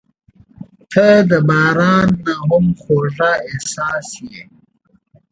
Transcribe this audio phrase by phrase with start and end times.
[0.93, 4.41] •ته د باران نه هم خوږه احساس یې.